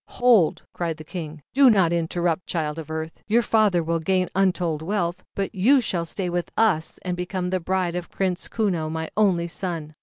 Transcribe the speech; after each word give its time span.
"Hold!" 0.15 0.63
cried 0.73 0.97
the 0.97 1.03
King. 1.03 1.43
"Do 1.53 1.69
not 1.69 1.93
interrupt, 1.93 2.47
Child 2.47 2.79
of 2.79 2.89
Earth, 2.89 3.21
your 3.27 3.43
father 3.43 3.83
will 3.83 3.99
gain 3.99 4.29
wealth 4.33 4.35
untold, 4.35 4.81
but 5.35 5.53
you 5.53 5.79
shall. 5.79 6.05
stay 6.05 6.27
with 6.27 6.49
us 6.57 6.97
and 7.03 7.15
become 7.15 7.51
the 7.51 7.59
bride 7.59 7.95
of 7.95 8.09
Prince 8.09 8.47
Kuno, 8.47 8.89
my 8.89 9.11
only 9.15 9.45
son. 9.47 9.93